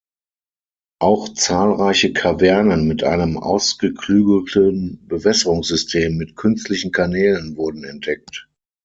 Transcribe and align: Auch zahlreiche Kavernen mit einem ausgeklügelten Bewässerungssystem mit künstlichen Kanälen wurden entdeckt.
Auch 0.99 1.29
zahlreiche 1.35 2.11
Kavernen 2.11 2.87
mit 2.87 3.03
einem 3.03 3.37
ausgeklügelten 3.37 5.05
Bewässerungssystem 5.07 6.17
mit 6.17 6.35
künstlichen 6.35 6.91
Kanälen 6.91 7.55
wurden 7.55 7.83
entdeckt. 7.83 8.49